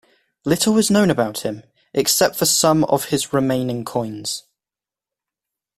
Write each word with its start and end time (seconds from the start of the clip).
Little 0.45 0.79
is 0.79 0.89
known 0.89 1.11
about 1.11 1.41
him, 1.41 1.61
except 1.93 2.35
for 2.35 2.45
some 2.45 2.85
of 2.85 3.09
his 3.09 3.33
remaining 3.33 3.85
coins. 3.85 4.45